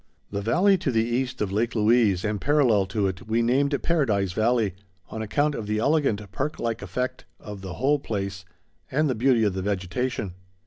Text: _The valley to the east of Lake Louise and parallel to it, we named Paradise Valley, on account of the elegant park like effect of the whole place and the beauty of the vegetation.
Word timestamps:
_The 0.31 0.41
valley 0.41 0.79
to 0.79 0.89
the 0.89 1.03
east 1.05 1.41
of 1.41 1.51
Lake 1.51 1.75
Louise 1.75 2.25
and 2.25 2.41
parallel 2.41 2.87
to 2.87 3.05
it, 3.05 3.27
we 3.27 3.43
named 3.43 3.79
Paradise 3.83 4.31
Valley, 4.31 4.73
on 5.11 5.21
account 5.21 5.53
of 5.53 5.67
the 5.67 5.77
elegant 5.77 6.31
park 6.31 6.57
like 6.57 6.81
effect 6.81 7.25
of 7.39 7.61
the 7.61 7.73
whole 7.75 7.99
place 7.99 8.43
and 8.89 9.07
the 9.07 9.13
beauty 9.13 9.43
of 9.43 9.53
the 9.53 9.61
vegetation. 9.61 10.33